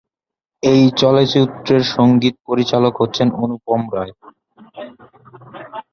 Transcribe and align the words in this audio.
এই 0.63 0.81
চলচ্চিত্রের 0.99 1.83
সঙ্গীত 1.95 2.35
পরিচালক 2.47 2.93
হচ্ছেন 3.01 3.27
অনুপম 3.43 3.81
রায়। 3.95 4.13